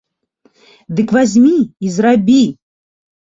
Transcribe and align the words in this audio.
Дык 0.99 1.09
вазьмі 1.17 1.53
і 1.87 1.91
зрабі! 1.97 2.41